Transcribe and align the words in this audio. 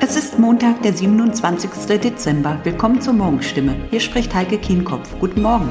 Es 0.00 0.16
ist 0.16 0.38
Montag, 0.38 0.80
der 0.82 0.92
27. 0.92 1.70
Dezember. 2.00 2.60
Willkommen 2.62 3.00
zur 3.00 3.14
Morgenstimme. 3.14 3.74
Hier 3.90 3.98
spricht 3.98 4.32
Heike 4.32 4.58
Kienkopf. 4.58 5.18
Guten 5.18 5.42
Morgen. 5.42 5.68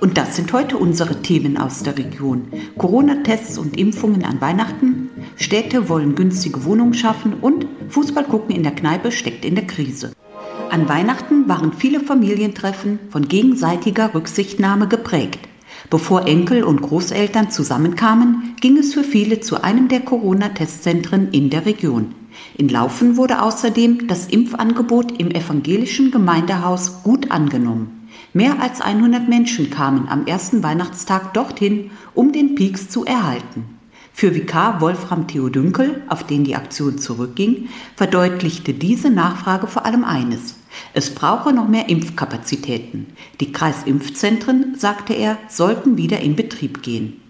Und 0.00 0.18
das 0.18 0.34
sind 0.34 0.52
heute 0.52 0.78
unsere 0.78 1.22
Themen 1.22 1.58
aus 1.58 1.84
der 1.84 1.96
Region. 1.96 2.52
Corona-Tests 2.76 3.56
und 3.58 3.78
Impfungen 3.78 4.24
an 4.24 4.40
Weihnachten, 4.40 5.10
Städte 5.36 5.88
wollen 5.88 6.16
günstige 6.16 6.64
Wohnungen 6.64 6.94
schaffen 6.94 7.34
und 7.34 7.66
Fußball 7.88 8.24
gucken 8.24 8.56
in 8.56 8.64
der 8.64 8.74
Kneipe 8.74 9.12
steckt 9.12 9.44
in 9.44 9.54
der 9.54 9.66
Krise. 9.66 10.12
An 10.70 10.88
Weihnachten 10.88 11.48
waren 11.48 11.72
viele 11.72 12.00
Familientreffen 12.00 12.98
von 13.10 13.28
gegenseitiger 13.28 14.12
Rücksichtnahme 14.12 14.88
geprägt. 14.88 15.38
Bevor 15.90 16.26
Enkel 16.26 16.64
und 16.64 16.82
Großeltern 16.82 17.50
zusammenkamen, 17.50 18.56
ging 18.60 18.76
es 18.76 18.94
für 18.94 19.04
viele 19.04 19.40
zu 19.40 19.62
einem 19.62 19.88
der 19.88 20.00
Corona-Testzentren 20.00 21.30
in 21.32 21.50
der 21.50 21.66
Region. 21.66 22.14
In 22.56 22.68
Laufen 22.68 23.16
wurde 23.16 23.42
außerdem 23.42 24.06
das 24.06 24.26
Impfangebot 24.26 25.18
im 25.18 25.30
evangelischen 25.30 26.10
Gemeindehaus 26.10 27.02
gut 27.02 27.30
angenommen. 27.30 28.08
Mehr 28.32 28.60
als 28.60 28.80
100 28.80 29.28
Menschen 29.28 29.70
kamen 29.70 30.08
am 30.08 30.26
ersten 30.26 30.62
Weihnachtstag 30.62 31.32
dorthin, 31.34 31.90
um 32.14 32.32
den 32.32 32.54
Peaks 32.54 32.88
zu 32.88 33.04
erhalten. 33.04 33.78
Für 34.12 34.34
Vikar 34.34 34.80
Wolfram 34.80 35.28
Theodünkel, 35.28 36.02
auf 36.08 36.24
den 36.24 36.44
die 36.44 36.56
Aktion 36.56 36.98
zurückging, 36.98 37.68
verdeutlichte 37.94 38.74
diese 38.74 39.10
Nachfrage 39.10 39.68
vor 39.68 39.86
allem 39.86 40.04
eines. 40.04 40.56
Es 40.94 41.14
brauche 41.14 41.52
noch 41.52 41.68
mehr 41.68 41.88
Impfkapazitäten. 41.88 43.06
Die 43.40 43.52
Kreisimpfzentren, 43.52 44.74
sagte 44.76 45.12
er, 45.14 45.38
sollten 45.48 45.96
wieder 45.96 46.20
in 46.20 46.36
Betrieb 46.36 46.82
gehen. 46.82 47.20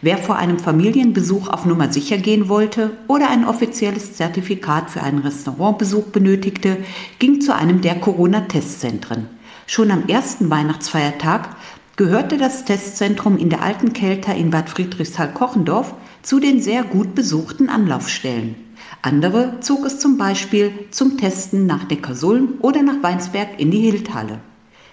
Wer 0.00 0.18
vor 0.18 0.36
einem 0.36 0.58
Familienbesuch 0.58 1.48
auf 1.48 1.64
Nummer 1.64 1.92
sicher 1.92 2.16
gehen 2.16 2.48
wollte 2.48 2.92
oder 3.06 3.30
ein 3.30 3.44
offizielles 3.44 4.14
Zertifikat 4.14 4.90
für 4.90 5.02
einen 5.02 5.18
Restaurantbesuch 5.18 6.06
benötigte, 6.06 6.78
ging 7.18 7.40
zu 7.40 7.54
einem 7.54 7.80
der 7.80 7.96
Corona-Testzentren. 7.96 9.28
Schon 9.66 9.90
am 9.90 10.06
ersten 10.08 10.48
Weihnachtsfeiertag 10.48 11.56
gehörte 11.96 12.38
das 12.38 12.64
Testzentrum 12.64 13.36
in 13.36 13.50
der 13.50 13.60
alten 13.60 13.92
Kelter 13.92 14.34
in 14.34 14.50
Bad 14.50 14.70
Friedrichshall-Kochendorf 14.70 15.94
zu 16.22 16.40
den 16.40 16.62
sehr 16.62 16.84
gut 16.84 17.14
besuchten 17.14 17.68
Anlaufstellen. 17.68 18.54
Andere 19.02 19.60
zog 19.60 19.84
es 19.84 19.98
zum 19.98 20.18
Beispiel 20.18 20.72
zum 20.90 21.16
Testen 21.18 21.66
nach 21.66 21.88
Neckarsulm 21.88 22.54
oder 22.60 22.82
nach 22.82 23.02
Weinsberg 23.02 23.58
in 23.58 23.70
die 23.70 23.80
Hildhalle. 23.80 24.40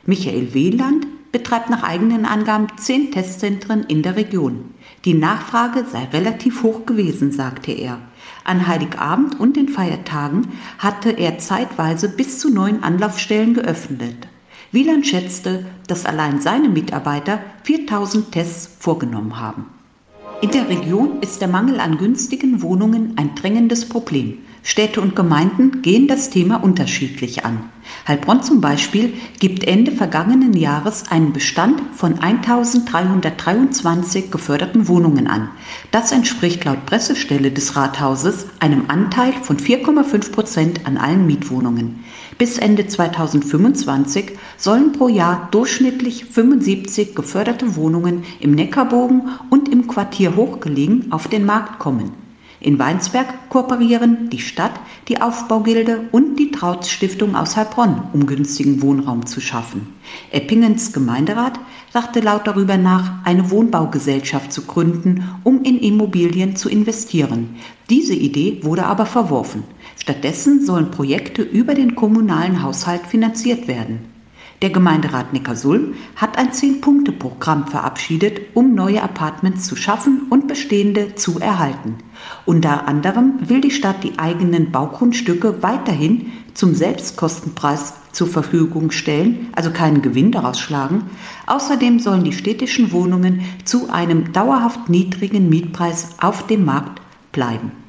Michael 0.06 0.54
Wieland 0.54 1.08
betreibt 1.32 1.70
nach 1.70 1.84
eigenen 1.84 2.26
Angaben 2.26 2.68
zehn 2.78 3.12
Testzentren 3.12 3.84
in 3.84 4.04
der 4.04 4.16
Region. 4.16 4.74
Die 5.04 5.14
Nachfrage 5.14 5.86
sei 5.92 6.06
relativ 6.14 6.64
hoch 6.64 6.86
gewesen, 6.86 7.32
sagte 7.32 7.72
er. 7.72 8.00
An 8.44 8.68
Heiligabend 8.68 9.40
und 9.40 9.58
den 9.58 9.68
Feiertagen 9.68 10.48
hatte 10.78 11.12
er 11.12 11.38
zeitweise 11.38 12.08
bis 12.10 12.40
zu 12.40 12.54
neun 12.54 12.84
Anlaufstellen 12.84 13.54
geöffnet. 13.54 14.28
Wieland 14.72 15.08
schätzte, 15.08 15.66
dass 15.88 16.06
allein 16.06 16.40
seine 16.42 16.70
Mitarbeiter 16.70 17.40
4000 17.64 18.32
Tests 18.32 18.70
vorgenommen 18.80 19.40
haben. 19.40 19.75
In 20.42 20.52
der 20.52 20.68
Region 20.68 21.22
ist 21.22 21.40
der 21.40 21.48
Mangel 21.48 21.80
an 21.80 21.98
günstigen 21.98 22.62
Wohnungen 22.62 23.14
ein 23.16 23.36
drängendes 23.36 23.88
Problem. 23.88 24.40
Städte 24.64 25.00
und 25.00 25.16
Gemeinden 25.16 25.82
gehen 25.82 26.08
das 26.08 26.30
Thema 26.30 26.58
unterschiedlich 26.58 27.46
an. 27.46 27.70
Heilbronn 28.08 28.44
zum 28.44 28.62
Beispiel 28.62 29.14
gibt 29.40 29.64
Ende 29.64 29.92
vergangenen 29.92 30.54
Jahres 30.54 31.06
einen 31.10 31.34
Bestand 31.34 31.82
von 31.94 32.20
1323 32.20 34.30
geförderten 34.30 34.88
Wohnungen 34.88 35.28
an. 35.28 35.50
Das 35.92 36.12
entspricht 36.12 36.66
laut 36.66 36.86
Pressestelle 36.86 37.52
des 37.52 37.76
Rathauses 37.76 38.48
einem 38.60 38.86
Anteil 38.90 39.34
von 39.42 39.58
4,5 39.58 40.32
Prozent 40.32 40.86
an 40.86 40.98
allen 40.98 41.26
Mietwohnungen. 41.28 42.04
Bis 42.38 42.58
Ende 42.58 42.86
2025 42.86 44.34
sollen 44.58 44.92
pro 44.92 45.08
Jahr 45.08 45.48
durchschnittlich 45.52 46.26
75 46.26 47.16
geförderte 47.16 47.78
Wohnungen 47.78 48.26
im 48.42 48.52
Neckarbogen 48.52 49.30
und 49.50 49.70
im 49.70 49.88
Quartier 49.88 50.36
Hochgelegen 50.36 51.14
auf 51.14 51.30
den 51.30 51.46
Markt 51.46 51.80
kommen. 51.80 52.12
In 52.60 52.78
Weinsberg 52.78 53.50
kooperieren 53.50 54.30
die 54.30 54.40
Stadt, 54.40 54.74
die 55.08 55.22
Aufbaugilde 55.22 56.10
und 56.12 56.38
die 56.38 56.52
Trautz 56.52 56.90
Stiftung 56.90 57.36
aus 57.36 57.56
Heilbronn, 57.56 58.02
um 58.12 58.26
günstigen 58.26 58.82
Wohnraum 58.82 59.26
zu 59.26 59.40
schaffen. 59.40 59.94
Eppingens 60.32 60.92
Gemeinderat 60.92 61.60
dachte 61.94 62.20
laut 62.20 62.48
darüber 62.48 62.76
nach, 62.76 63.24
eine 63.24 63.50
Wohnbaugesellschaft 63.50 64.52
zu 64.52 64.64
gründen, 64.64 65.24
um 65.44 65.64
in 65.64 65.80
Immobilien 65.80 66.56
zu 66.56 66.68
investieren. 66.68 67.56
Diese 67.90 68.16
Idee 68.16 68.60
wurde 68.64 68.86
aber 68.86 69.06
verworfen. 69.06 69.64
Stattdessen 69.98 70.66
sollen 70.66 70.92
Projekte 70.92 71.42
über 71.42 71.74
den 71.74 71.96
kommunalen 71.96 72.62
Haushalt 72.62 73.08
finanziert 73.08 73.68
werden. 73.68 74.16
Der 74.62 74.70
Gemeinderat 74.70 75.34
Neckarsulm 75.34 75.96
hat 76.16 76.38
ein 76.38 76.54
Zehn-Punkte-Programm 76.54 77.68
verabschiedet, 77.68 78.40
um 78.54 78.74
neue 78.74 79.04
Apartments 79.04 79.68
zu 79.68 79.76
schaffen 79.76 80.28
und 80.30 80.48
bestehende 80.48 81.16
zu 81.16 81.40
erhalten. 81.40 81.98
Unter 82.46 82.88
anderem 82.88 83.34
will 83.50 83.60
die 83.60 83.72
Stadt 83.72 84.04
die 84.04 84.18
eigenen 84.18 84.72
Baugrundstücke 84.72 85.62
weiterhin 85.62 86.32
zum 86.54 86.74
Selbstkostenpreis 86.74 87.96
zur 88.14 88.28
Verfügung 88.28 88.92
stellen, 88.92 89.50
also 89.56 89.72
keinen 89.72 90.02
Gewinn 90.02 90.32
daraus 90.32 90.58
schlagen. 90.58 91.04
Außerdem 91.48 92.00
sollen 92.00 92.24
die 92.24 92.32
städtischen 92.32 92.94
Wohnungen 92.94 93.42
zu 93.66 93.90
einem 93.90 94.32
dauerhaft 94.32 94.88
niedrigen 94.88 95.50
Mietpreis 95.50 96.16
auf 96.22 96.48
dem 96.48 96.64
Markt 96.64 97.02
bleiben. 97.34 97.85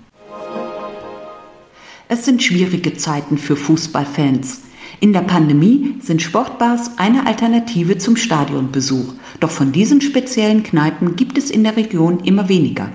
Es 2.09 2.25
sind 2.25 2.41
schwierige 2.41 2.97
Zeiten 2.97 3.37
für 3.37 3.57
Fußballfans. 3.57 4.61
In 5.01 5.13
der 5.13 5.23
Pandemie 5.23 5.97
sind 6.01 6.23
Sportbars 6.23 6.99
eine 6.99 7.27
Alternative 7.27 7.99
zum 7.99 8.17
Stadionbesuch, 8.17 9.15
doch 9.41 9.51
von 9.51 9.73
diesen 9.73 10.01
speziellen 10.01 10.63
Kneipen 10.63 11.17
gibt 11.17 11.37
es 11.37 11.51
in 11.51 11.65
der 11.65 11.77
Region 11.77 12.21
immer 12.21 12.49
weniger. 12.49 12.93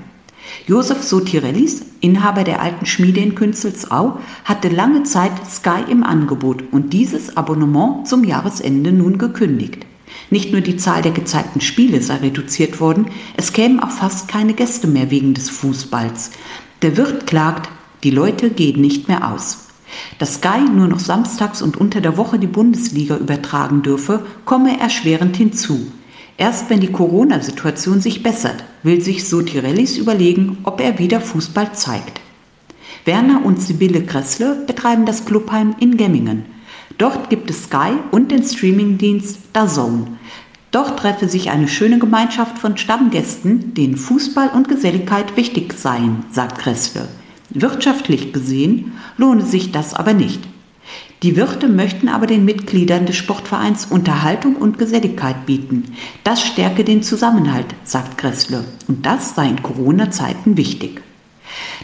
Josef 0.65 1.03
Sotirellis, 1.03 1.81
Inhaber 1.99 2.45
der 2.45 2.61
alten 2.61 2.85
Schmiede 2.85 3.19
in 3.19 3.35
Künzelsau, 3.35 4.17
hatte 4.45 4.69
lange 4.69 5.03
Zeit 5.03 5.33
Sky 5.45 5.83
im 5.89 6.05
Angebot 6.05 6.63
und 6.71 6.93
dieses 6.93 7.35
Abonnement 7.35 8.07
zum 8.07 8.23
Jahresende 8.23 8.93
nun 8.93 9.17
gekündigt. 9.17 9.85
Nicht 10.29 10.53
nur 10.53 10.61
die 10.61 10.77
Zahl 10.77 11.01
der 11.01 11.11
gezeigten 11.11 11.59
Spiele 11.59 12.01
sei 12.01 12.15
reduziert 12.15 12.79
worden, 12.79 13.07
es 13.35 13.51
kämen 13.51 13.81
auch 13.81 13.91
fast 13.91 14.29
keine 14.29 14.53
Gäste 14.53 14.87
mehr 14.87 15.11
wegen 15.11 15.33
des 15.33 15.49
Fußballs. 15.49 16.31
Der 16.81 16.95
Wirt 16.95 17.27
klagt, 17.27 17.69
die 18.03 18.11
Leute 18.11 18.49
gehen 18.49 18.81
nicht 18.81 19.07
mehr 19.07 19.31
aus. 19.31 19.67
Dass 20.19 20.35
Sky 20.35 20.61
nur 20.61 20.87
noch 20.87 20.99
samstags 20.99 21.61
und 21.61 21.77
unter 21.77 22.01
der 22.01 22.17
Woche 22.17 22.39
die 22.39 22.47
Bundesliga 22.47 23.17
übertragen 23.17 23.81
dürfe, 23.81 24.25
komme 24.45 24.79
erschwerend 24.79 25.35
hinzu. 25.35 25.91
Erst 26.37 26.69
wenn 26.69 26.79
die 26.79 26.91
Corona-Situation 26.91 28.01
sich 28.01 28.23
bessert, 28.23 28.63
will 28.83 29.01
sich 29.01 29.27
Sotirellis 29.27 29.97
überlegen, 29.97 30.57
ob 30.63 30.81
er 30.81 30.97
wieder 30.97 31.21
Fußball 31.21 31.73
zeigt. 31.73 32.21
Werner 33.05 33.45
und 33.45 33.61
Sibylle 33.61 34.03
Kressle 34.03 34.63
betreiben 34.65 35.05
das 35.05 35.25
Clubheim 35.25 35.75
in 35.79 35.97
Gemmingen. 35.97 36.45
Dort 36.97 37.29
gibt 37.29 37.49
es 37.49 37.65
Sky 37.65 37.93
und 38.11 38.31
den 38.31 38.43
Streamingdienst 38.43 39.39
DAZN. 39.53 40.17
Dort 40.71 40.99
treffe 40.99 41.27
sich 41.27 41.49
eine 41.49 41.67
schöne 41.67 41.99
Gemeinschaft 41.99 42.57
von 42.57 42.77
Stammgästen, 42.77 43.73
denen 43.73 43.97
Fußball 43.97 44.49
und 44.49 44.69
Geselligkeit 44.69 45.35
wichtig 45.35 45.73
seien, 45.73 46.25
sagt 46.31 46.59
Kressle. 46.59 47.07
Wirtschaftlich 47.53 48.33
gesehen 48.33 48.93
lohne 49.17 49.45
sich 49.45 49.71
das 49.71 49.93
aber 49.93 50.13
nicht. 50.13 50.41
Die 51.23 51.35
Wirte 51.35 51.67
möchten 51.67 52.07
aber 52.07 52.25
den 52.25 52.45
Mitgliedern 52.45 53.05
des 53.05 53.15
Sportvereins 53.15 53.85
Unterhaltung 53.85 54.55
und 54.55 54.79
Geselligkeit 54.79 55.45
bieten. 55.45 55.95
Das 56.23 56.41
stärke 56.41 56.83
den 56.83 57.03
Zusammenhalt, 57.03 57.67
sagt 57.83 58.17
Gressle. 58.17 58.63
Und 58.87 59.05
das 59.05 59.35
sei 59.35 59.47
in 59.47 59.61
Corona-Zeiten 59.61 60.57
wichtig. 60.57 61.01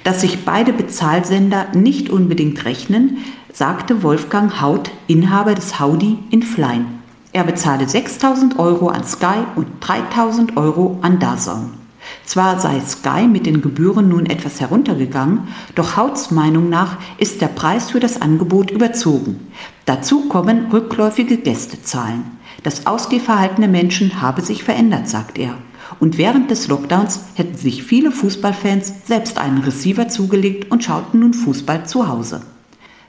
Dass 0.04 0.22
sich 0.22 0.44
beide 0.44 0.74
Bezahlsender 0.74 1.68
nicht 1.74 2.10
unbedingt 2.10 2.66
rechnen, 2.66 3.18
sagte 3.54 4.02
Wolfgang 4.02 4.60
Haut, 4.60 4.90
Inhaber 5.06 5.54
des 5.54 5.80
Haudi 5.80 6.18
in 6.32 6.42
Flein. 6.42 6.86
Er 7.34 7.44
bezahle 7.44 7.88
6000 7.88 8.58
Euro 8.58 8.88
an 8.88 9.04
Sky 9.04 9.44
und 9.56 9.68
3000 9.82 10.58
Euro 10.58 10.98
an 11.02 11.20
DAZN. 11.20 11.87
Zwar 12.28 12.60
sei 12.60 12.82
Sky 12.82 13.26
mit 13.26 13.46
den 13.46 13.62
Gebühren 13.62 14.10
nun 14.10 14.26
etwas 14.26 14.60
heruntergegangen, 14.60 15.48
doch 15.76 15.96
Hauts 15.96 16.30
Meinung 16.30 16.68
nach 16.68 16.98
ist 17.18 17.40
der 17.40 17.48
Preis 17.48 17.92
für 17.92 18.02
das 18.02 18.22
Angebot 18.22 18.70
überzogen. 18.70 19.48
Dazu 19.86 20.28
kommen 20.28 20.70
rückläufige 20.70 21.38
Gästezahlen. 21.38 22.26
Das 22.64 22.86
Ausgehverhalten 22.86 23.62
der 23.62 23.70
Menschen 23.70 24.22
habe 24.22 24.42
sich 24.42 24.66
verändert, 24.66 25.08
sagt 25.08 25.38
er. 25.38 25.54
Und 26.02 26.18
während 26.18 26.52
des 26.52 26.68
Lockdowns 26.68 27.22
hätten 27.36 27.56
sich 27.56 27.84
viele 27.84 28.12
Fußballfans 28.12 29.08
selbst 29.08 29.38
einen 29.38 29.60
Receiver 29.60 30.10
zugelegt 30.10 30.70
und 30.70 30.84
schauten 30.84 31.22
nun 31.22 31.34
Fußball 31.34 31.86
zu 31.86 32.10
Hause. 32.10 32.42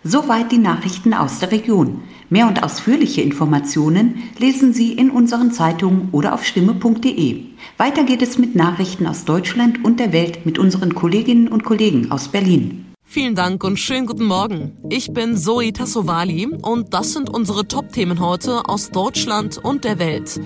Soweit 0.05 0.53
die 0.53 0.59
Nachrichten 0.59 1.13
aus 1.13 1.41
der 1.41 1.51
Region. 1.51 2.03
Mehr 2.31 2.47
und 2.47 2.63
ausführliche 2.63 3.21
Informationen 3.21 4.23
lesen 4.39 4.73
Sie 4.73 4.93
in 4.93 5.11
unseren 5.11 5.51
Zeitungen 5.51 6.11
oder 6.13 6.35
auf 6.35 6.45
stimme.de. 6.45 7.41
Weiter 7.79 8.05
geht 8.05 8.23
es 8.23 8.39
mit 8.39 8.55
Nachrichten 8.55 9.07
aus 9.07 9.25
Deutschland 9.25 9.85
und 9.85 9.99
der 9.99 10.13
Welt 10.13 10.47
mit 10.47 10.59
unseren 10.59 10.95
Kolleginnen 10.95 11.49
und 11.49 11.65
Kollegen 11.65 12.13
aus 12.13 12.29
Berlin. 12.29 12.85
Vielen 13.11 13.35
Dank 13.35 13.65
und 13.65 13.79
schönen 13.79 14.07
guten 14.07 14.27
Morgen. 14.27 14.77
Ich 14.91 15.13
bin 15.15 15.37
Zoe 15.37 15.73
Tassovali 15.73 16.47
und 16.47 16.93
das 16.93 17.15
sind 17.15 17.31
unsere 17.31 17.67
Top-Themen 17.67 18.21
heute 18.21 18.69
aus 18.69 18.91
Deutschland 18.91 19.57
und 19.57 19.85
der 19.85 19.99
Welt. 19.99 20.39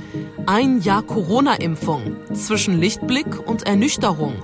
Ein 0.46 0.81
Jahr 0.81 1.02
Corona-Impfung 1.02 2.16
zwischen 2.32 2.78
Lichtblick 2.78 3.48
und 3.48 3.64
Ernüchterung. 3.64 4.34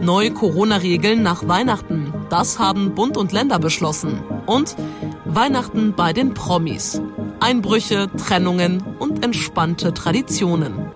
Neue 0.00 0.30
Corona-Regeln 0.30 1.24
nach 1.24 1.48
Weihnachten. 1.48 2.14
Das 2.30 2.60
haben 2.60 2.94
Bund 2.94 3.16
und 3.16 3.32
Länder 3.32 3.58
beschlossen. 3.58 4.20
Und 4.46 4.76
Weihnachten 5.24 5.94
bei 5.94 6.12
den 6.12 6.32
Promis. 6.32 7.00
Einbrüche, 7.40 8.08
Trennungen 8.16 8.82
und 8.98 9.24
entspannte 9.24 9.92
Traditionen. 9.92 10.92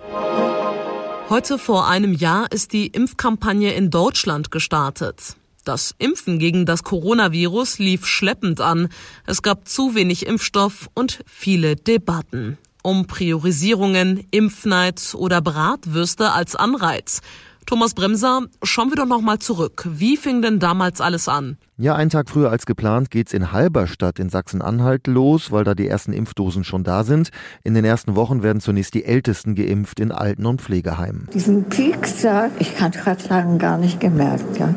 Heute 1.28 1.58
vor 1.58 1.88
einem 1.88 2.12
Jahr 2.12 2.50
ist 2.50 2.72
die 2.72 2.86
Impfkampagne 2.86 3.72
in 3.72 3.90
Deutschland 3.90 4.50
gestartet. 4.50 5.36
Das 5.64 5.94
Impfen 5.98 6.38
gegen 6.38 6.64
das 6.64 6.84
Coronavirus 6.84 7.78
lief 7.78 8.06
schleppend 8.06 8.60
an. 8.60 8.88
Es 9.26 9.42
gab 9.42 9.68
zu 9.68 9.94
wenig 9.94 10.26
Impfstoff 10.26 10.88
und 10.94 11.20
viele 11.26 11.76
Debatten. 11.76 12.56
Um 12.82 13.06
Priorisierungen, 13.06 14.26
Impfneid 14.30 15.14
oder 15.14 15.42
Bratwürste 15.42 16.32
als 16.32 16.56
Anreiz. 16.56 17.20
Thomas 17.66 17.94
Bremser, 17.94 18.46
schauen 18.62 18.90
wir 18.90 18.96
doch 18.96 19.06
noch 19.06 19.20
mal 19.20 19.38
zurück. 19.38 19.86
Wie 19.88 20.16
fing 20.16 20.40
denn 20.40 20.58
damals 20.58 21.00
alles 21.00 21.28
an? 21.28 21.58
Ja, 21.82 21.94
einen 21.94 22.10
Tag 22.10 22.28
früher 22.28 22.50
als 22.50 22.66
geplant 22.66 23.10
geht's 23.10 23.32
in 23.32 23.52
Halberstadt 23.52 24.18
in 24.18 24.28
Sachsen-Anhalt 24.28 25.06
los, 25.06 25.50
weil 25.50 25.64
da 25.64 25.74
die 25.74 25.88
ersten 25.88 26.12
Impfdosen 26.12 26.62
schon 26.62 26.84
da 26.84 27.04
sind. 27.04 27.30
In 27.64 27.72
den 27.72 27.86
ersten 27.86 28.16
Wochen 28.16 28.42
werden 28.42 28.60
zunächst 28.60 28.92
die 28.92 29.06
Ältesten 29.06 29.54
geimpft 29.54 29.98
in 29.98 30.12
Alten- 30.12 30.44
und 30.44 30.60
Pflegeheimen. 30.60 31.30
Diesen 31.32 31.64
Peaks 31.70 32.22
ich 32.58 32.76
kann 32.76 32.90
gerade 32.90 33.22
sagen, 33.22 33.58
gar 33.58 33.78
nicht 33.78 33.98
gemerkt. 33.98 34.58
Ja. 34.58 34.74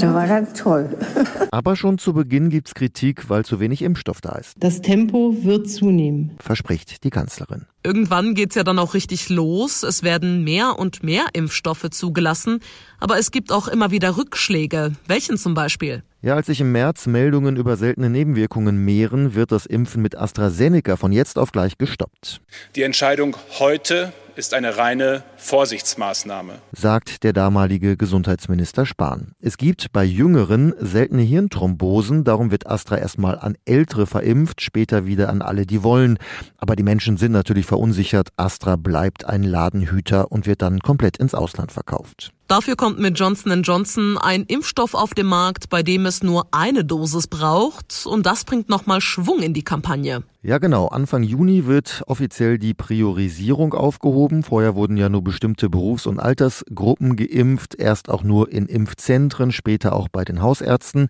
Der 0.00 0.14
war 0.14 0.26
ganz 0.26 0.54
toll. 0.54 0.96
Aber 1.50 1.76
schon 1.76 1.98
zu 1.98 2.14
Beginn 2.14 2.48
gibt's 2.48 2.72
Kritik, 2.72 3.28
weil 3.28 3.44
zu 3.44 3.60
wenig 3.60 3.82
Impfstoff 3.82 4.22
da 4.22 4.32
ist. 4.36 4.54
Das 4.58 4.80
Tempo 4.80 5.36
wird 5.42 5.68
zunehmen. 5.68 6.30
Verspricht 6.38 7.04
die 7.04 7.10
Kanzlerin. 7.10 7.66
Irgendwann 7.84 8.34
geht's 8.34 8.54
ja 8.54 8.64
dann 8.64 8.78
auch 8.78 8.94
richtig 8.94 9.28
los. 9.28 9.82
Es 9.82 10.02
werden 10.02 10.44
mehr 10.44 10.78
und 10.78 11.02
mehr 11.02 11.26
Impfstoffe 11.34 11.90
zugelassen. 11.90 12.60
Aber 13.00 13.18
es 13.18 13.32
gibt 13.32 13.52
auch 13.52 13.68
immer 13.68 13.90
wieder 13.90 14.16
Rückschläge. 14.16 14.92
Welchen 15.06 15.36
zum 15.36 15.52
Beispiel? 15.52 16.02
Ja, 16.24 16.36
als 16.36 16.46
sich 16.46 16.60
im 16.60 16.70
März 16.70 17.08
Meldungen 17.08 17.56
über 17.56 17.76
seltene 17.76 18.08
Nebenwirkungen 18.08 18.76
mehren, 18.76 19.34
wird 19.34 19.50
das 19.50 19.66
Impfen 19.66 20.02
mit 20.02 20.16
AstraZeneca 20.16 20.96
von 20.96 21.10
jetzt 21.10 21.36
auf 21.36 21.50
gleich 21.50 21.78
gestoppt. 21.78 22.40
Die 22.76 22.82
Entscheidung 22.82 23.36
heute 23.58 24.12
ist 24.36 24.54
eine 24.54 24.76
reine 24.76 25.24
Vorsichtsmaßnahme, 25.36 26.60
sagt 26.70 27.24
der 27.24 27.32
damalige 27.32 27.96
Gesundheitsminister 27.96 28.86
Spahn. 28.86 29.32
Es 29.40 29.56
gibt 29.56 29.90
bei 29.92 30.04
Jüngeren 30.04 30.72
seltene 30.78 31.22
Hirnthrombosen, 31.22 32.22
darum 32.22 32.52
wird 32.52 32.68
Astra 32.68 32.98
erstmal 32.98 33.36
an 33.36 33.58
Ältere 33.64 34.06
verimpft, 34.06 34.60
später 34.60 35.06
wieder 35.06 35.28
an 35.28 35.42
alle, 35.42 35.66
die 35.66 35.82
wollen. 35.82 36.18
Aber 36.56 36.76
die 36.76 36.84
Menschen 36.84 37.16
sind 37.16 37.32
natürlich 37.32 37.66
verunsichert. 37.66 38.28
Astra 38.36 38.76
bleibt 38.76 39.24
ein 39.24 39.42
Ladenhüter 39.42 40.30
und 40.30 40.46
wird 40.46 40.62
dann 40.62 40.78
komplett 40.78 41.16
ins 41.16 41.34
Ausland 41.34 41.72
verkauft. 41.72 42.32
Dafür 42.52 42.76
kommt 42.76 42.98
mit 42.98 43.18
Johnson 43.18 43.62
Johnson 43.62 44.18
ein 44.18 44.44
Impfstoff 44.44 44.92
auf 44.92 45.14
den 45.14 45.24
Markt, 45.24 45.70
bei 45.70 45.82
dem 45.82 46.04
es 46.04 46.22
nur 46.22 46.48
eine 46.50 46.84
Dosis 46.84 47.26
braucht. 47.26 48.04
Und 48.04 48.26
das 48.26 48.44
bringt 48.44 48.68
nochmal 48.68 49.00
Schwung 49.00 49.40
in 49.40 49.54
die 49.54 49.64
Kampagne. 49.64 50.22
Ja, 50.44 50.58
genau. 50.58 50.88
Anfang 50.88 51.22
Juni 51.22 51.66
wird 51.66 52.02
offiziell 52.08 52.58
die 52.58 52.74
Priorisierung 52.74 53.74
aufgehoben. 53.74 54.42
Vorher 54.42 54.74
wurden 54.74 54.96
ja 54.96 55.08
nur 55.08 55.22
bestimmte 55.22 55.70
Berufs- 55.70 56.04
und 56.04 56.18
Altersgruppen 56.18 57.14
geimpft. 57.14 57.76
Erst 57.76 58.08
auch 58.08 58.24
nur 58.24 58.50
in 58.50 58.66
Impfzentren, 58.66 59.52
später 59.52 59.94
auch 59.94 60.08
bei 60.08 60.24
den 60.24 60.42
Hausärzten. 60.42 61.06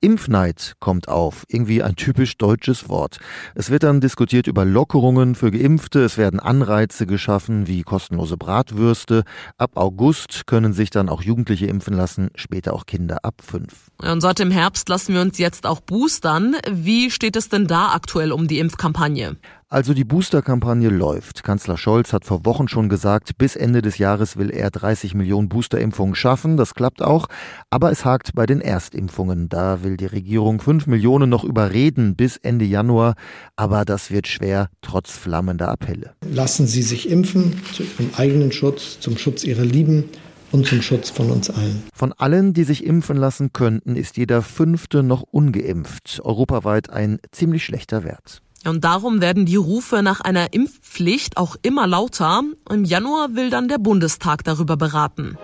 Impfneid 0.00 0.74
kommt 0.78 1.08
auf. 1.08 1.42
Irgendwie 1.48 1.82
ein 1.82 1.96
typisch 1.96 2.38
deutsches 2.38 2.88
Wort. 2.88 3.18
Es 3.56 3.70
wird 3.70 3.82
dann 3.82 4.00
diskutiert 4.00 4.46
über 4.46 4.64
Lockerungen 4.64 5.34
für 5.34 5.50
Geimpfte. 5.50 6.04
Es 6.04 6.16
werden 6.16 6.38
Anreize 6.38 7.06
geschaffen, 7.06 7.66
wie 7.66 7.82
kostenlose 7.82 8.36
Bratwürste. 8.36 9.24
Ab 9.58 9.72
August 9.74 10.46
können 10.46 10.72
sich 10.72 10.85
dann 10.90 11.08
auch 11.08 11.22
Jugendliche 11.22 11.66
impfen 11.66 11.94
lassen, 11.94 12.30
später 12.34 12.72
auch 12.74 12.86
Kinder 12.86 13.24
ab 13.24 13.42
fünf. 13.42 13.90
Und 13.98 14.20
seit 14.20 14.38
dem 14.38 14.50
Herbst 14.50 14.88
lassen 14.88 15.14
wir 15.14 15.20
uns 15.20 15.38
jetzt 15.38 15.66
auch 15.66 15.80
boostern. 15.80 16.56
Wie 16.70 17.10
steht 17.10 17.36
es 17.36 17.48
denn 17.48 17.66
da 17.66 17.92
aktuell 17.92 18.32
um 18.32 18.46
die 18.46 18.58
Impfkampagne? 18.58 19.36
Also 19.68 19.94
die 19.94 20.04
Booster-Kampagne 20.04 20.90
läuft. 20.90 21.42
Kanzler 21.42 21.76
Scholz 21.76 22.12
hat 22.12 22.24
vor 22.24 22.46
Wochen 22.46 22.68
schon 22.68 22.88
gesagt, 22.88 23.36
bis 23.36 23.56
Ende 23.56 23.82
des 23.82 23.98
Jahres 23.98 24.36
will 24.36 24.50
er 24.50 24.70
30 24.70 25.14
Millionen 25.14 25.48
Boosterimpfungen 25.48 26.14
schaffen. 26.14 26.56
Das 26.56 26.74
klappt 26.74 27.02
auch. 27.02 27.26
Aber 27.68 27.90
es 27.90 28.04
hakt 28.04 28.32
bei 28.34 28.46
den 28.46 28.60
Erstimpfungen. 28.60 29.48
Da 29.48 29.82
will 29.82 29.96
die 29.96 30.06
Regierung 30.06 30.60
5 30.60 30.86
Millionen 30.86 31.28
noch 31.28 31.42
überreden 31.42 32.14
bis 32.14 32.36
Ende 32.36 32.64
Januar. 32.64 33.14
Aber 33.56 33.84
das 33.84 34.12
wird 34.12 34.28
schwer, 34.28 34.68
trotz 34.82 35.10
flammender 35.10 35.68
Appelle. 35.68 36.14
Lassen 36.30 36.68
Sie 36.68 36.82
sich 36.82 37.10
impfen, 37.10 37.60
zum 37.72 37.86
eigenen 38.16 38.52
Schutz, 38.52 39.00
zum 39.00 39.18
Schutz 39.18 39.42
Ihrer 39.42 39.64
Lieben 39.64 40.04
und 40.52 40.66
zum 40.66 40.82
Schutz 40.82 41.10
von 41.10 41.30
uns 41.30 41.50
allen. 41.50 41.82
Von 41.94 42.12
allen, 42.12 42.54
die 42.54 42.64
sich 42.64 42.84
impfen 42.84 43.16
lassen 43.16 43.52
könnten, 43.52 43.96
ist 43.96 44.16
jeder 44.16 44.42
Fünfte 44.42 45.02
noch 45.02 45.22
ungeimpft. 45.22 46.20
Europaweit 46.24 46.90
ein 46.90 47.18
ziemlich 47.32 47.64
schlechter 47.64 48.04
Wert. 48.04 48.42
Und 48.64 48.84
darum 48.84 49.20
werden 49.20 49.46
die 49.46 49.56
Rufe 49.56 50.02
nach 50.02 50.20
einer 50.20 50.52
Impfpflicht 50.52 51.36
auch 51.36 51.56
immer 51.62 51.86
lauter. 51.86 52.42
Im 52.70 52.84
Januar 52.84 53.34
will 53.34 53.50
dann 53.50 53.68
der 53.68 53.78
Bundestag 53.78 54.42
darüber 54.44 54.76
beraten. 54.76 55.38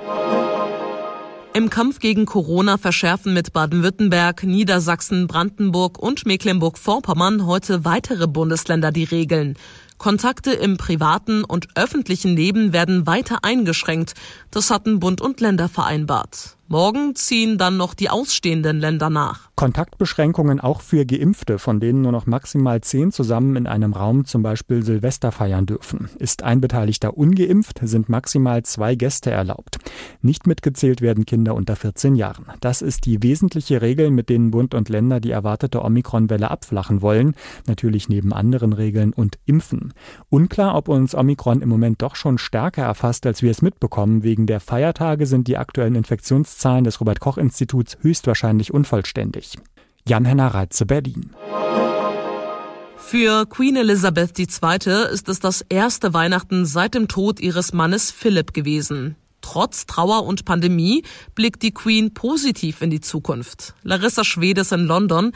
Im 1.55 1.69
Kampf 1.69 1.99
gegen 1.99 2.25
Corona 2.25 2.79
verschärfen 2.79 3.35
mit 3.35 3.53
Baden-Württemberg, 3.53 4.43
Niedersachsen, 4.43 5.27
Brandenburg 5.27 5.99
und 5.99 6.25
Mecklenburg-Vorpommern 6.25 7.45
heute 7.45 7.85
weitere 7.85 8.27
Bundesländer 8.27 8.91
die 8.91 9.05
Regeln. 9.05 9.59
Kontakte 10.03 10.51
im 10.51 10.79
privaten 10.79 11.45
und 11.45 11.69
öffentlichen 11.77 12.35
Leben 12.35 12.73
werden 12.73 13.07
weiter 13.07 13.45
eingeschränkt. 13.45 14.15
Das 14.51 14.69
hatten 14.69 14.99
Bund 14.99 15.21
und 15.21 15.41
Länder 15.41 15.69
vereinbart. 15.69 16.57
Morgen 16.69 17.15
ziehen 17.15 17.59
dann 17.59 17.77
noch 17.77 17.93
die 17.93 18.09
ausstehenden 18.09 18.79
Länder 18.79 19.11
nach. 19.11 19.51
Kontaktbeschränkungen 19.57 20.59
auch 20.59 20.81
für 20.81 21.05
Geimpfte, 21.05 21.59
von 21.59 21.81
denen 21.81 22.01
nur 22.01 22.13
noch 22.13 22.25
maximal 22.25 22.81
zehn 22.81 23.13
zusammen 23.13 23.57
in 23.57 23.67
einem 23.67 23.93
Raum 23.93 24.25
zum 24.25 24.43
Beispiel 24.43 24.83
Silvester 24.83 25.33
feiern 25.33 25.67
dürfen. 25.67 26.09
Ist 26.19 26.43
ein 26.43 26.63
Beteiligter 26.63 27.17
ungeimpft, 27.17 27.81
sind 27.83 28.09
maximal 28.09 28.63
zwei 28.63 28.95
Gäste 28.95 29.31
erlaubt. 29.31 29.79
Nicht 30.23 30.47
mitgezählt 30.47 31.03
werden 31.03 31.27
Kinder 31.27 31.55
unter 31.55 31.77
14 31.77 32.15
Jahren. 32.15 32.47
Das 32.61 32.81
ist 32.81 33.05
die 33.05 33.23
wesentliche 33.23 33.83
Regel, 33.83 34.11
mit 34.11 34.31
denen 34.31 34.51
Bund 34.51 34.75
und 34.75 34.89
Länder 34.89 35.21
die 35.21 35.33
erwartete 35.33 35.85
Omikron-Welle 35.85 36.51
abflachen 36.51 37.03
wollen. 37.03 37.35
Natürlich 37.67 38.09
neben 38.09 38.33
anderen 38.33 38.73
Regeln 38.73 39.13
und 39.13 39.39
Impfen. 39.45 39.93
Unklar, 40.31 40.75
ob 40.75 40.89
uns 40.89 41.15
Omikron 41.15 41.61
im 41.61 41.69
Moment 41.69 42.01
doch 42.01 42.17
schon 42.17 42.39
stärker 42.39 42.83
erfasst, 42.83 43.27
als 43.27 43.43
wir 43.43 43.51
es 43.51 43.63
mitbekommen. 43.63 44.23
Wegen 44.23 44.47
der 44.47 44.61
Feiertage 44.61 45.27
sind 45.27 45.49
die 45.49 45.59
aktuellen 45.59 45.97
Infektionszahlen 45.97 46.62
Zahlen 46.63 46.85
des 46.85 47.01
Robert 47.01 47.19
Koch 47.19 47.39
Instituts 47.39 47.99
höchstwahrscheinlich 48.03 48.73
unvollständig. 48.73 49.59
Jan-Henner 50.07 50.55
Reitze, 50.55 50.87
Berlin. 50.87 51.31
Für 52.97 53.47
Queen 53.47 53.75
Elizabeth 53.75 54.39
II. 54.39 55.13
ist 55.13 55.29
es 55.29 55.41
das 55.41 55.65
erste 55.69 56.15
Weihnachten 56.15 56.65
seit 56.65 56.95
dem 56.95 57.09
Tod 57.09 57.41
ihres 57.41 57.73
Mannes 57.73 58.13
Philipp 58.13 58.55
gewesen. 58.55 59.17
Trotz 59.41 59.87
Trauer 59.87 60.25
und 60.25 60.45
Pandemie 60.45 61.03
blickt 61.35 61.63
die 61.65 61.75
Queen 61.75 62.15
positiv 62.15 62.81
in 62.81 62.91
die 62.91 63.01
Zukunft. 63.01 63.75
Larissa 63.83 64.23
Schwedes 64.23 64.71
in 64.71 64.87
London. 64.87 65.33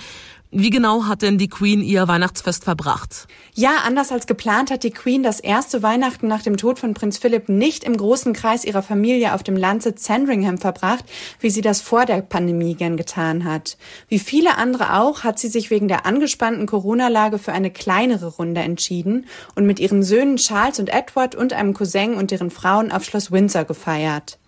Wie 0.52 0.70
genau 0.70 1.06
hat 1.06 1.22
denn 1.22 1.38
die 1.38 1.48
Queen 1.48 1.82
ihr 1.82 2.06
Weihnachtsfest 2.06 2.62
verbracht? 2.62 3.26
Ja, 3.54 3.78
anders 3.84 4.12
als 4.12 4.28
geplant 4.28 4.70
hat 4.70 4.84
die 4.84 4.92
Queen 4.92 5.24
das 5.24 5.40
erste 5.40 5.82
Weihnachten 5.82 6.28
nach 6.28 6.42
dem 6.42 6.56
Tod 6.56 6.78
von 6.78 6.94
Prinz 6.94 7.18
Philipp 7.18 7.48
nicht 7.48 7.82
im 7.82 7.96
großen 7.96 8.32
Kreis 8.32 8.64
ihrer 8.64 8.82
Familie 8.82 9.34
auf 9.34 9.42
dem 9.42 9.56
Landsitz 9.56 10.04
Sandringham 10.04 10.58
verbracht, 10.58 11.04
wie 11.40 11.50
sie 11.50 11.62
das 11.62 11.80
vor 11.80 12.04
der 12.04 12.22
Pandemie 12.22 12.76
gern 12.76 12.96
getan 12.96 13.44
hat. 13.44 13.76
Wie 14.08 14.20
viele 14.20 14.56
andere 14.56 14.94
auch 14.94 15.24
hat 15.24 15.40
sie 15.40 15.48
sich 15.48 15.70
wegen 15.70 15.88
der 15.88 16.06
angespannten 16.06 16.66
Corona-Lage 16.66 17.38
für 17.38 17.52
eine 17.52 17.72
kleinere 17.72 18.28
Runde 18.28 18.60
entschieden 18.60 19.26
und 19.56 19.66
mit 19.66 19.80
ihren 19.80 20.04
Söhnen 20.04 20.36
Charles 20.36 20.78
und 20.78 20.90
Edward 20.90 21.34
und 21.34 21.54
einem 21.54 21.74
Cousin 21.74 22.14
und 22.14 22.30
deren 22.30 22.52
Frauen 22.52 22.92
auf 22.92 23.04
Schloss 23.04 23.32
Windsor 23.32 23.64
gefeiert. 23.64 24.38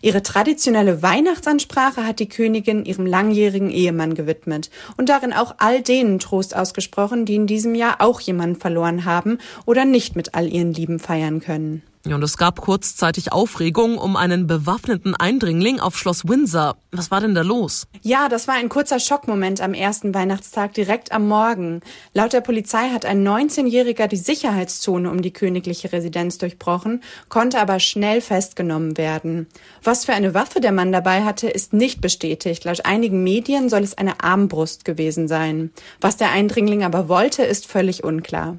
Ihre 0.00 0.22
traditionelle 0.22 1.02
Weihnachtsansprache 1.02 2.06
hat 2.06 2.18
die 2.18 2.28
Königin 2.28 2.84
ihrem 2.84 3.06
langjährigen 3.06 3.70
Ehemann 3.70 4.14
gewidmet 4.14 4.70
und 4.96 5.08
darin 5.08 5.32
auch 5.32 5.54
all 5.58 5.82
denen 5.82 6.18
Trost 6.18 6.56
ausgesprochen, 6.56 7.24
die 7.24 7.34
in 7.34 7.46
diesem 7.46 7.74
Jahr 7.74 8.00
auch 8.00 8.20
jemanden 8.20 8.60
verloren 8.60 9.04
haben 9.04 9.38
oder 9.66 9.84
nicht 9.84 10.16
mit 10.16 10.34
all 10.34 10.48
ihren 10.52 10.72
Lieben 10.72 10.98
feiern 10.98 11.40
können. 11.40 11.82
Und 12.04 12.22
es 12.24 12.36
gab 12.36 12.60
kurzzeitig 12.60 13.32
Aufregung 13.32 13.96
um 13.96 14.16
einen 14.16 14.48
bewaffneten 14.48 15.14
Eindringling 15.14 15.78
auf 15.78 15.96
Schloss 15.96 16.26
Windsor. 16.26 16.76
Was 16.90 17.12
war 17.12 17.20
denn 17.20 17.34
da 17.34 17.42
los? 17.42 17.86
Ja, 18.02 18.28
das 18.28 18.48
war 18.48 18.56
ein 18.56 18.68
kurzer 18.68 18.98
Schockmoment 18.98 19.60
am 19.60 19.72
ersten 19.72 20.12
Weihnachtstag 20.12 20.74
direkt 20.74 21.12
am 21.12 21.28
Morgen. 21.28 21.80
Laut 22.12 22.32
der 22.32 22.40
Polizei 22.40 22.88
hat 22.88 23.04
ein 23.04 23.26
19-Jähriger 23.26 24.08
die 24.08 24.16
Sicherheitszone 24.16 25.08
um 25.10 25.22
die 25.22 25.32
königliche 25.32 25.92
Residenz 25.92 26.38
durchbrochen, 26.38 27.02
konnte 27.28 27.60
aber 27.60 27.78
schnell 27.78 28.20
festgenommen 28.20 28.98
werden. 28.98 29.46
Was 29.84 30.04
für 30.04 30.12
eine 30.12 30.34
Waffe 30.34 30.60
der 30.60 30.72
Mann 30.72 30.90
dabei 30.90 31.22
hatte, 31.22 31.48
ist 31.48 31.72
nicht 31.72 32.00
bestätigt. 32.00 32.64
Laut 32.64 32.84
einigen 32.84 33.22
Medien 33.22 33.68
soll 33.68 33.82
es 33.82 33.96
eine 33.96 34.24
Armbrust 34.24 34.84
gewesen 34.84 35.28
sein. 35.28 35.70
Was 36.00 36.16
der 36.16 36.32
Eindringling 36.32 36.82
aber 36.82 37.08
wollte, 37.08 37.44
ist 37.44 37.68
völlig 37.68 38.02
unklar. 38.02 38.58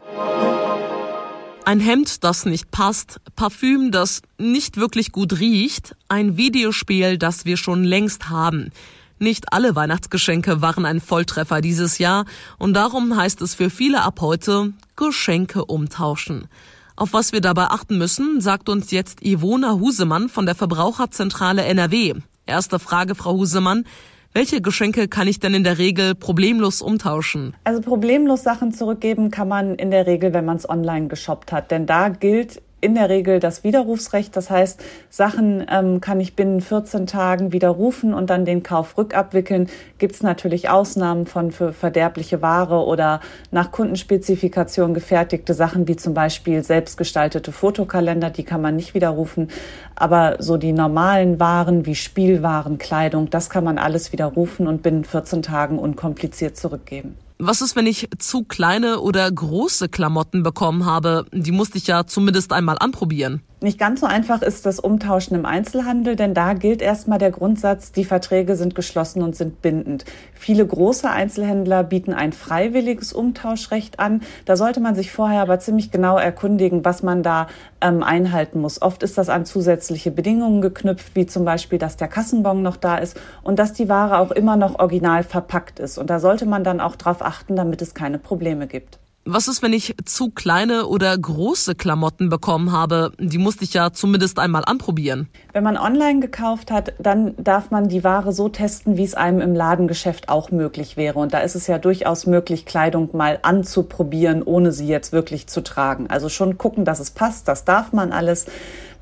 Ein 1.66 1.80
Hemd, 1.80 2.26
das 2.26 2.46
nicht 2.46 2.72
passt, 2.72 3.22
Parfüm, 3.38 3.92
das 3.92 4.22
nicht 4.38 4.76
wirklich 4.76 5.14
gut 5.14 5.40
riecht, 5.40 5.96
ein 6.10 6.36
Videospiel, 6.36 7.18
das 7.18 7.46
wir 7.46 7.56
schon 7.56 7.86
längst 7.86 8.30
haben. 8.30 8.72
Nicht 9.18 9.54
alle 9.54 9.74
Weihnachtsgeschenke 9.74 10.62
waren 10.62 10.86
ein 10.86 11.00
Volltreffer 11.00 11.62
dieses 11.62 12.00
Jahr 12.00 12.26
und 12.58 12.74
darum 12.74 13.16
heißt 13.16 13.42
es 13.42 13.56
für 13.56 13.70
viele 13.70 14.02
ab 14.02 14.20
heute 14.20 14.74
Geschenke 14.98 15.64
umtauschen. 15.64 16.50
Auf 16.98 17.14
was 17.14 17.32
wir 17.32 17.40
dabei 17.40 17.68
achten 17.68 17.98
müssen, 17.98 18.42
sagt 18.42 18.68
uns 18.68 18.92
jetzt 18.92 19.24
Ivona 19.26 19.76
Husemann 19.76 20.28
von 20.28 20.46
der 20.46 20.56
Verbraucherzentrale 20.56 21.64
NRW. 21.64 22.16
Erste 22.46 22.78
Frage, 22.78 23.16
Frau 23.16 23.38
Husemann. 23.38 23.86
Welche 24.36 24.62
Geschenke 24.62 25.08
kann 25.08 25.28
ich 25.28 25.40
denn 25.40 25.54
in 25.54 25.64
der 25.64 25.78
Regel 25.78 26.16
problemlos 26.16 26.82
umtauschen? 26.82 27.54
Also 27.66 27.82
problemlos 27.82 28.42
Sachen 28.42 28.72
zurückgeben 28.72 29.30
kann 29.30 29.48
man 29.48 29.76
in 29.76 29.92
der 29.92 30.08
Regel, 30.08 30.34
wenn 30.34 30.44
man 30.44 30.58
es 30.58 30.68
online 30.68 31.08
geshoppt 31.08 31.52
hat. 31.52 31.70
Denn 31.70 31.86
da 31.86 32.10
gilt 32.10 32.60
in 32.84 32.96
der 32.96 33.08
Regel 33.08 33.40
das 33.40 33.64
Widerrufsrecht. 33.64 34.36
Das 34.36 34.50
heißt, 34.50 34.84
Sachen 35.10 35.66
ähm, 35.72 36.02
kann 36.02 36.20
ich 36.20 36.36
binnen 36.36 36.60
14 36.60 37.08
Tagen 37.08 37.54
widerrufen 37.54 38.14
und 38.14 38.30
dann 38.30 38.44
den 38.44 38.62
Kauf 38.62 38.98
rückabwickeln. 38.98 39.70
Gibt 40.00 40.16
es 40.16 40.22
natürlich 40.22 40.70
Ausnahmen 40.70 41.26
von 41.26 41.52
für 41.52 41.72
verderbliche 41.72 42.42
Ware 42.42 42.86
oder 42.86 43.22
nach 43.52 43.72
Kundenspezifikation 43.72 44.94
gefertigte 44.94 45.54
Sachen, 45.54 45.88
wie 45.88 45.96
zum 45.96 46.14
Beispiel 46.14 46.62
selbstgestaltete 46.62 47.54
Fotokalender, 47.54 48.30
die 48.30 48.44
kann 48.44 48.62
man 48.62 48.76
nicht 48.76 48.94
widerrufen. 48.94 49.48
Aber 49.96 50.36
so 50.40 50.58
die 50.58 50.74
normalen 50.74 51.40
Waren 51.40 51.86
wie 51.86 51.96
Spielwaren, 51.96 52.80
Kleidung, 52.80 53.30
das 53.30 53.50
kann 53.50 53.64
man 53.64 53.78
alles 53.78 54.12
widerrufen 54.12 54.68
und 54.68 54.84
binnen 54.84 55.06
14 55.06 55.42
Tagen 55.42 55.80
unkompliziert 55.80 56.58
zurückgeben. 56.58 57.16
Was 57.46 57.62
ist, 57.62 57.76
wenn 57.76 57.88
ich 57.88 58.08
zu 58.20 58.46
kleine 58.46 59.02
oder 59.02 59.30
große 59.30 59.90
Klamotten 59.90 60.44
bekommen 60.44 60.86
habe? 60.86 61.26
Die 61.34 61.52
musste 61.52 61.78
ich 61.78 61.88
ja 61.88 62.08
zumindest 62.08 62.54
einmal 62.54 62.78
anprobieren. 62.80 63.42
Nicht 63.64 63.80
ganz 63.80 64.02
so 64.02 64.06
einfach 64.06 64.42
ist 64.42 64.66
das 64.66 64.82
Umtauschen 64.82 65.38
im 65.38 65.46
Einzelhandel, 65.46 66.18
denn 66.18 66.34
da 66.34 66.54
gilt 66.54 66.82
erstmal 66.82 67.18
der 67.18 67.32
Grundsatz, 67.32 67.94
die 67.94 68.04
Verträge 68.04 68.58
sind 68.58 68.76
geschlossen 68.76 69.24
und 69.24 69.38
sind 69.38 69.62
bindend. 69.62 70.04
Viele 70.34 70.68
große 70.68 71.10
Einzelhändler 71.10 71.86
bieten 71.86 72.14
ein 72.14 72.34
freiwilliges 72.34 73.14
Umtauschrecht 73.14 74.00
an. 74.02 74.22
Da 74.44 74.58
sollte 74.58 74.82
man 74.82 74.96
sich 74.96 75.14
vorher 75.14 75.42
aber 75.42 75.60
ziemlich 75.60 75.92
genau 75.92 76.18
erkundigen, 76.18 76.84
was 76.84 77.04
man 77.04 77.24
da 77.24 77.48
ähm, 77.80 78.04
einhalten 78.04 78.60
muss. 78.60 78.82
Oft 78.82 79.02
ist 79.02 79.18
das 79.18 79.30
an 79.30 79.46
zusätzliche 79.46 80.12
Bedingungen 80.12 80.62
geknüpft, 80.62 81.16
wie 81.16 81.26
zum 81.26 81.46
Beispiel, 81.46 81.80
dass 81.80 81.96
der 81.96 82.10
Kassenbon 82.10 82.64
noch 82.64 82.76
da 82.76 82.98
ist 82.98 83.18
und 83.44 83.60
dass 83.60 83.72
die 83.72 83.88
Ware 83.88 84.18
auch 84.20 84.32
immer 84.32 84.58
noch 84.58 84.80
original 84.80 85.24
verpackt 85.24 85.80
ist. 85.80 85.98
Und 85.98 86.10
da 86.10 86.20
sollte 86.20 86.46
man 86.46 86.66
dann 86.66 86.82
auch 86.82 86.98
darauf 86.98 87.22
achten, 87.22 87.33
damit 87.56 87.82
es 87.82 87.94
keine 87.94 88.20
Probleme 88.20 88.68
gibt. 88.68 89.00
Was 89.26 89.48
ist, 89.48 89.62
wenn 89.62 89.72
ich 89.72 89.96
zu 90.04 90.32
kleine 90.32 90.86
oder 90.86 91.18
große 91.18 91.76
Klamotten 91.76 92.28
bekommen 92.28 92.74
habe? 92.74 93.14
Die 93.18 93.38
musste 93.38 93.64
ich 93.64 93.74
ja 93.74 93.94
zumindest 93.94 94.38
einmal 94.38 94.66
anprobieren. 94.66 95.30
Wenn 95.54 95.64
man 95.64 95.78
online 95.78 96.20
gekauft 96.20 96.72
hat, 96.72 96.92
dann 97.00 97.34
darf 97.38 97.72
man 97.72 97.88
die 97.88 98.04
Ware 98.04 98.34
so 98.34 98.50
testen, 98.50 98.98
wie 98.98 99.06
es 99.06 99.16
einem 99.16 99.40
im 99.40 99.56
Ladengeschäft 99.56 100.28
auch 100.28 100.52
möglich 100.52 100.98
wäre. 100.98 101.20
Und 101.20 101.34
da 101.34 101.40
ist 101.40 101.56
es 101.56 101.68
ja 101.68 101.78
durchaus 101.78 102.26
möglich, 102.26 102.66
Kleidung 102.66 103.16
mal 103.16 103.40
anzuprobieren, 103.44 104.44
ohne 104.44 104.74
sie 104.74 104.88
jetzt 104.88 105.14
wirklich 105.14 105.48
zu 105.48 105.64
tragen. 105.64 106.08
Also 106.10 106.28
schon 106.28 106.58
gucken, 106.58 106.84
dass 106.84 107.00
es 107.00 107.12
passt, 107.12 107.48
das 107.48 107.64
darf 107.64 107.94
man 107.94 108.12
alles. 108.12 108.46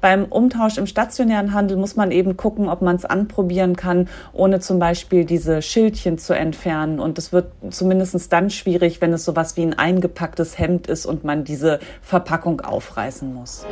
Beim 0.01 0.25
Umtausch 0.25 0.79
im 0.79 0.87
stationären 0.87 1.53
Handel 1.53 1.77
muss 1.77 1.95
man 1.95 2.11
eben 2.11 2.35
gucken, 2.35 2.67
ob 2.67 2.81
man 2.81 2.95
es 2.95 3.05
anprobieren 3.05 3.75
kann, 3.75 4.09
ohne 4.33 4.59
zum 4.59 4.79
Beispiel 4.79 5.25
diese 5.25 5.61
Schildchen 5.61 6.17
zu 6.17 6.35
entfernen. 6.35 6.99
Und 6.99 7.19
es 7.19 7.31
wird 7.31 7.51
zumindest 7.69 8.33
dann 8.33 8.49
schwierig, 8.49 8.99
wenn 8.99 9.13
es 9.13 9.23
sowas 9.23 9.55
wie 9.57 9.61
ein 9.61 9.77
eingepacktes 9.77 10.57
Hemd 10.57 10.87
ist 10.87 11.05
und 11.05 11.23
man 11.23 11.43
diese 11.43 11.79
Verpackung 12.01 12.61
aufreißen 12.61 13.31
muss. 13.31 13.63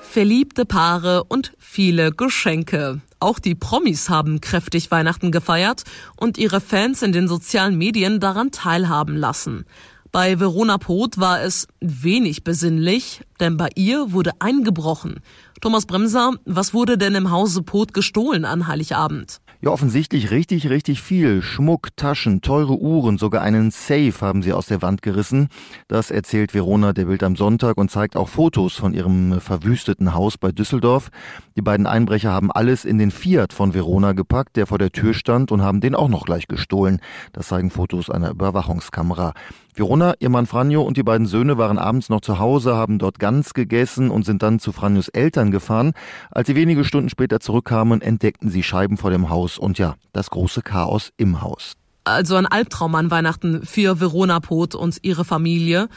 Verliebte 0.00 0.64
Paare 0.64 1.24
und 1.24 1.52
viele 1.58 2.12
Geschenke. 2.12 3.00
Auch 3.20 3.38
die 3.38 3.54
Promis 3.54 4.10
haben 4.10 4.40
kräftig 4.40 4.90
Weihnachten 4.90 5.32
gefeiert 5.32 5.84
und 6.16 6.36
ihre 6.36 6.60
Fans 6.60 7.02
in 7.02 7.12
den 7.12 7.26
sozialen 7.26 7.78
Medien 7.78 8.20
daran 8.20 8.50
teilhaben 8.50 9.16
lassen. 9.16 9.66
Bei 10.14 10.38
Verona 10.38 10.78
Poth 10.78 11.18
war 11.18 11.42
es 11.42 11.66
wenig 11.80 12.44
besinnlich, 12.44 13.22
denn 13.40 13.56
bei 13.56 13.70
ihr 13.74 14.12
wurde 14.12 14.30
eingebrochen. 14.38 15.18
Thomas 15.60 15.86
Bremser, 15.86 16.34
was 16.44 16.72
wurde 16.72 16.96
denn 16.96 17.16
im 17.16 17.32
Hause 17.32 17.64
Poth 17.64 17.92
gestohlen 17.92 18.44
an 18.44 18.68
Heiligabend? 18.68 19.40
Ja, 19.60 19.70
offensichtlich 19.70 20.30
richtig, 20.30 20.68
richtig 20.70 21.02
viel. 21.02 21.42
Schmuck, 21.42 21.96
Taschen, 21.96 22.42
teure 22.42 22.78
Uhren, 22.78 23.18
sogar 23.18 23.42
einen 23.42 23.72
Safe 23.72 24.14
haben 24.20 24.42
sie 24.42 24.52
aus 24.52 24.66
der 24.66 24.82
Wand 24.82 25.02
gerissen. 25.02 25.48
Das 25.88 26.12
erzählt 26.12 26.54
Verona 26.54 26.92
der 26.92 27.06
Bild 27.06 27.24
am 27.24 27.34
Sonntag 27.34 27.76
und 27.76 27.90
zeigt 27.90 28.14
auch 28.14 28.28
Fotos 28.28 28.74
von 28.74 28.94
ihrem 28.94 29.40
verwüsteten 29.40 30.14
Haus 30.14 30.38
bei 30.38 30.52
Düsseldorf. 30.52 31.10
Die 31.56 31.62
beiden 31.62 31.88
Einbrecher 31.88 32.30
haben 32.30 32.52
alles 32.52 32.84
in 32.84 32.98
den 32.98 33.10
Fiat 33.10 33.52
von 33.52 33.74
Verona 33.74 34.12
gepackt, 34.12 34.54
der 34.54 34.68
vor 34.68 34.78
der 34.78 34.92
Tür 34.92 35.12
stand 35.12 35.50
und 35.50 35.62
haben 35.62 35.80
den 35.80 35.96
auch 35.96 36.08
noch 36.08 36.24
gleich 36.24 36.46
gestohlen. 36.46 37.00
Das 37.32 37.48
zeigen 37.48 37.70
Fotos 37.70 38.10
einer 38.10 38.30
Überwachungskamera. 38.30 39.32
Verona, 39.76 40.14
ihr 40.20 40.30
Mann 40.30 40.46
Franjo 40.46 40.82
und 40.82 40.96
die 40.96 41.02
beiden 41.02 41.26
Söhne 41.26 41.58
waren 41.58 41.78
abends 41.78 42.08
noch 42.08 42.20
zu 42.20 42.38
Hause, 42.38 42.76
haben 42.76 43.00
dort 43.00 43.18
ganz 43.18 43.54
gegessen 43.54 44.10
und 44.10 44.24
sind 44.24 44.40
dann 44.44 44.60
zu 44.60 44.70
Franjos 44.70 45.08
Eltern 45.08 45.50
gefahren. 45.50 45.94
Als 46.30 46.46
sie 46.46 46.54
wenige 46.54 46.84
Stunden 46.84 47.08
später 47.08 47.40
zurückkamen, 47.40 48.00
entdeckten 48.00 48.50
sie 48.50 48.62
Scheiben 48.62 48.96
vor 48.96 49.10
dem 49.10 49.30
Haus 49.30 49.58
und 49.58 49.78
ja, 49.78 49.96
das 50.12 50.30
große 50.30 50.62
Chaos 50.62 51.10
im 51.16 51.42
Haus. 51.42 51.72
Also 52.04 52.36
ein 52.36 52.46
Albtraum 52.46 52.94
an 52.94 53.10
Weihnachten 53.10 53.66
für 53.66 53.98
Verona 53.98 54.38
Poth 54.38 54.76
und 54.76 54.98
ihre 55.02 55.24
Familie. 55.24 55.88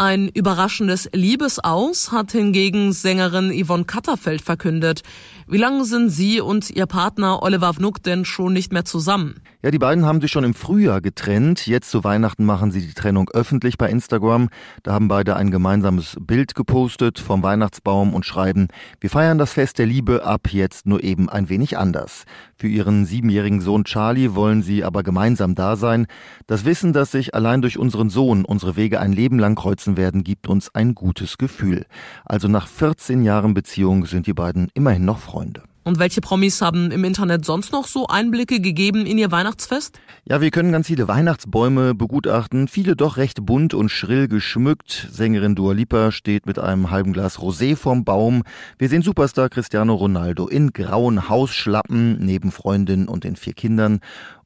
Ein 0.00 0.28
überraschendes 0.28 1.10
Liebesaus 1.12 2.10
hat 2.10 2.32
hingegen 2.32 2.94
Sängerin 2.94 3.52
Yvonne 3.52 3.84
Katterfeld 3.84 4.40
verkündet. 4.40 5.02
Wie 5.46 5.58
lange 5.58 5.84
sind 5.84 6.08
sie 6.08 6.40
und 6.40 6.70
ihr 6.70 6.86
Partner 6.86 7.42
Oliver 7.42 7.74
Vnuk 7.74 8.02
denn 8.02 8.24
schon 8.24 8.54
nicht 8.54 8.72
mehr 8.72 8.86
zusammen? 8.86 9.42
Ja, 9.62 9.70
die 9.70 9.78
beiden 9.78 10.06
haben 10.06 10.22
sich 10.22 10.30
schon 10.30 10.44
im 10.44 10.54
Frühjahr 10.54 11.02
getrennt. 11.02 11.66
Jetzt 11.66 11.90
zu 11.90 12.02
Weihnachten 12.02 12.46
machen 12.46 12.70
sie 12.70 12.80
die 12.80 12.94
Trennung 12.94 13.28
öffentlich 13.34 13.76
bei 13.76 13.90
Instagram. 13.90 14.48
Da 14.84 14.92
haben 14.92 15.08
beide 15.08 15.36
ein 15.36 15.50
gemeinsames 15.50 16.16
Bild 16.18 16.54
gepostet 16.54 17.18
vom 17.18 17.42
Weihnachtsbaum 17.42 18.14
und 18.14 18.24
schreiben, 18.24 18.68
wir 19.00 19.10
feiern 19.10 19.36
das 19.36 19.52
Fest 19.52 19.78
der 19.78 19.84
Liebe 19.84 20.24
ab 20.24 20.48
jetzt 20.50 20.86
nur 20.86 21.04
eben 21.04 21.28
ein 21.28 21.50
wenig 21.50 21.76
anders. 21.76 22.24
Für 22.56 22.68
ihren 22.68 23.04
siebenjährigen 23.04 23.60
Sohn 23.60 23.84
Charlie 23.84 24.34
wollen 24.34 24.62
sie 24.62 24.82
aber 24.82 25.02
gemeinsam 25.02 25.54
da 25.54 25.76
sein. 25.76 26.06
Das 26.46 26.64
Wissen, 26.64 26.94
dass 26.94 27.10
sich 27.10 27.34
allein 27.34 27.60
durch 27.60 27.76
unseren 27.76 28.08
Sohn 28.08 28.46
unsere 28.46 28.76
Wege 28.76 28.98
ein 28.98 29.12
Leben 29.12 29.38
lang 29.38 29.56
kreuzen 29.56 29.89
werden, 29.96 30.24
gibt 30.24 30.48
uns 30.48 30.74
ein 30.74 30.94
gutes 30.94 31.38
Gefühl. 31.38 31.86
Also 32.24 32.48
nach 32.48 32.68
14 32.68 33.22
Jahren 33.22 33.54
Beziehung 33.54 34.06
sind 34.06 34.26
die 34.26 34.34
beiden 34.34 34.68
immerhin 34.74 35.04
noch 35.04 35.18
Freunde. 35.18 35.62
Und 35.82 35.98
welche 35.98 36.20
Promis 36.20 36.60
haben 36.60 36.90
im 36.90 37.04
Internet 37.04 37.46
sonst 37.46 37.72
noch 37.72 37.86
so 37.86 38.06
Einblicke 38.06 38.60
gegeben 38.60 39.06
in 39.06 39.16
ihr 39.16 39.32
Weihnachtsfest? 39.32 39.98
Ja, 40.24 40.42
wir 40.42 40.50
können 40.50 40.72
ganz 40.72 40.88
viele 40.88 41.08
Weihnachtsbäume 41.08 41.94
begutachten, 41.94 42.68
viele 42.68 42.96
doch 42.96 43.16
recht 43.16 43.46
bunt 43.46 43.72
und 43.72 43.88
schrill 43.88 44.28
geschmückt. 44.28 45.08
Sängerin 45.10 45.54
Dua 45.54 45.72
Lipa 45.72 46.12
steht 46.12 46.44
mit 46.44 46.58
einem 46.58 46.90
halben 46.90 47.14
Glas 47.14 47.38
Rosé 47.38 47.76
vorm 47.76 48.04
Baum. 48.04 48.42
Wir 48.78 48.90
sehen 48.90 49.00
Superstar 49.00 49.48
Cristiano 49.48 49.94
Ronaldo 49.94 50.48
in 50.48 50.74
grauen 50.74 51.30
Hausschlappen 51.30 52.18
neben 52.24 52.52
Freundin 52.52 53.08
und 53.08 53.24
den 53.24 53.36
vier 53.36 53.54
Kindern. 53.54 54.00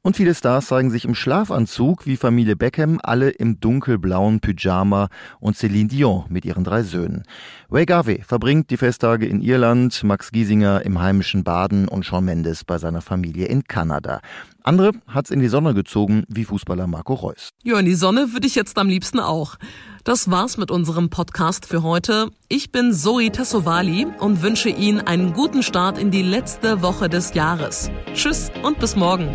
Und 0.05 0.15
viele 0.15 0.35
Stars 0.35 0.67
zeigen 0.67 0.91
sich 0.91 1.05
im 1.05 1.15
Schlafanzug, 1.15 2.05
wie 2.05 2.15
Familie 2.15 2.55
Beckham, 2.55 2.99
alle 3.01 3.31
im 3.31 3.59
dunkelblauen 3.59 4.39
Pyjama 4.39 5.09
und 5.39 5.57
Celine 5.57 5.89
Dion 5.89 6.25
mit 6.29 6.45
ihren 6.45 6.63
drei 6.63 6.83
Söhnen. 6.83 7.23
Ray 7.71 7.87
Garvey 7.87 8.21
verbringt 8.21 8.69
die 8.69 8.77
Festtage 8.77 9.25
in 9.25 9.41
Irland, 9.41 10.03
Max 10.03 10.31
Giesinger 10.31 10.83
im 10.85 11.01
heimischen 11.01 11.43
Baden 11.43 11.87
und 11.87 12.05
Shawn 12.05 12.25
Mendes 12.25 12.63
bei 12.63 12.77
seiner 12.77 13.01
Familie 13.01 13.47
in 13.47 13.63
Kanada. 13.63 14.21
Andere 14.65 14.93
hat's 15.07 15.29
in 15.29 15.39
die 15.39 15.47
Sonne 15.47 15.75
gezogen, 15.75 16.23
wie 16.27 16.43
Fußballer 16.43 16.87
Marco 16.87 17.13
Reus. 17.13 17.51
Ja, 17.63 17.77
in 17.77 17.85
die 17.85 17.93
Sonne 17.93 18.33
würde 18.33 18.47
ich 18.47 18.55
jetzt 18.55 18.79
am 18.79 18.89
liebsten 18.89 19.19
auch. 19.19 19.57
Das 20.03 20.31
war's 20.31 20.57
mit 20.57 20.71
unserem 20.71 21.11
Podcast 21.11 21.67
für 21.67 21.83
heute. 21.83 22.31
Ich 22.49 22.71
bin 22.71 22.91
Zoe 22.91 23.31
Tassovali 23.31 24.07
und 24.19 24.41
wünsche 24.41 24.69
Ihnen 24.69 25.01
einen 25.01 25.33
guten 25.33 25.61
Start 25.61 25.99
in 25.99 26.09
die 26.09 26.23
letzte 26.23 26.81
Woche 26.81 27.09
des 27.09 27.35
Jahres. 27.35 27.91
Tschüss 28.15 28.51
und 28.63 28.79
bis 28.79 28.95
morgen. 28.95 29.29